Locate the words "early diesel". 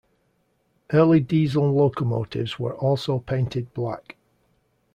0.91-1.71